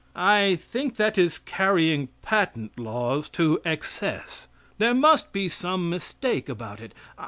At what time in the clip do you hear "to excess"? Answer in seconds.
3.37-4.47